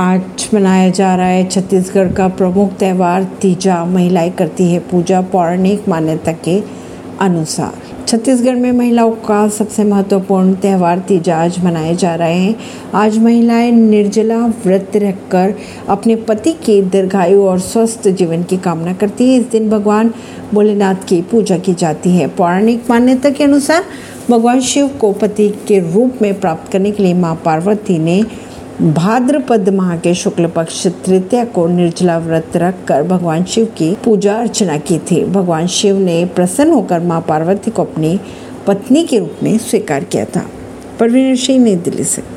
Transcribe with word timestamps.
आज 0.00 0.48
मनाया 0.54 0.88
जा 0.88 1.14
रहा 1.16 1.26
है। 1.26 1.48
छत्तीसगढ़ 1.48 2.12
का 2.12 2.28
प्रमुख 2.28 2.72
त्यौहार 2.72 3.24
तीजा 3.40 3.84
महिलाएँ 3.84 4.30
करती 4.30 4.72
है। 4.72 4.78
पूजा 4.80 5.20
पौराणिक 5.20 5.88
मान्यता 5.88 6.32
के 6.32 6.62
अनुसार। 7.20 8.06
छत्तीसगढ़ 8.08 8.54
में 8.54 8.72
महिलाओं 8.72 9.10
का 9.10 9.48
सबसे 9.48 9.84
महत्वपूर्ण 9.84 10.54
त्यौहार 10.54 10.98
तीजा 10.98 11.36
आज 11.36 11.64
मनाए 11.64 11.94
जा 11.94 12.14
रहे 12.14 12.38
हैं। 12.38 12.54
आज 12.94 13.18
महिलाएँ 13.18 13.70
निर्जला 13.72 14.38
व्रत 14.46 14.92
रखकर 14.96 15.54
अपने 15.88 16.16
पति 16.16 16.52
के 16.52 16.82
दीर्घायु 16.82 17.42
और 17.42 17.58
स्वस्थ 17.58 18.08
जीवन 18.08 18.42
की 18.42 18.56
कामना 18.56 18.92
करती 18.92 19.32
है। 19.32 19.40
इस 19.40 19.50
दिन 19.50 19.70
भगवान 19.70 20.14
भोलेनाथ 20.54 21.08
की 21.08 21.22
पूजा 21.22 21.58
की 21.58 21.74
जाती 21.74 22.10
है। 22.10 22.28
पौराणिक 22.28 22.90
मान्यता 22.90 23.30
के 23.30 23.44
अनुसार, 23.44 23.84
भगवान 24.30 24.60
शिव 24.60 24.88
को 24.88 25.12
पति 25.12 25.48
के 25.68 25.92
रूप 25.92 26.18
में 26.22 26.40
प्राप्त 26.40 26.72
करने 26.72 26.90
के 26.90 27.02
लिए 27.02 27.14
माँ 27.14 27.34
पार्वती 27.44 27.98
ने 27.98 28.24
भाद्रपद 28.80 29.68
माह 29.68 29.96
के 29.96 30.14
शुक्ल 30.14 30.46
पक्ष 30.46 30.86
तृतीया 30.86 31.44
को 31.44 31.68
निर्जला 31.68 32.18
व्रत 32.18 32.56
रख 32.56 32.74
कर 32.88 33.02
भगवान 33.02 33.44
शिव 33.44 33.64
की 33.64 33.96
पूजा 34.04 34.34
अर्चना 34.34 34.76
की 34.76 34.98
थी। 34.98 35.24
भगवान 35.24 35.66
शिव 35.66 35.98
ने 35.98 36.24
प्रसन्न 36.24 36.72
होकर 36.72 37.00
माँ 37.00 37.20
पार्वती 37.28 37.70
को 37.70 37.84
अपनी 37.84 38.20
पत्नी 38.66 39.04
के 39.04 39.18
रूप 39.18 39.34
में 39.42 39.58
स्वीकार 39.58 40.04
किया 40.04 40.24
था। 40.24 40.46
परवीन 41.00 41.36
सिंह, 41.36 41.64
नई 41.64 41.76
दिल्ली 41.76 42.04
से। 42.04 42.22